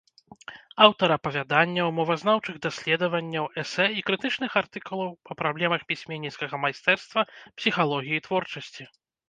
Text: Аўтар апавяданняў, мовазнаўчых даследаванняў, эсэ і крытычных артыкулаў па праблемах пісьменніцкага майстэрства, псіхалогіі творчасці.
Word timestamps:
Аўтар 0.85 1.09
апавяданняў, 1.17 1.89
мовазнаўчых 1.97 2.55
даследаванняў, 2.65 3.45
эсэ 3.65 3.85
і 3.99 4.05
крытычных 4.09 4.51
артыкулаў 4.63 5.13
па 5.29 5.33
праблемах 5.45 5.81
пісьменніцкага 5.93 6.55
майстэрства, 6.67 7.21
псіхалогіі 7.61 8.27
творчасці. 8.29 8.83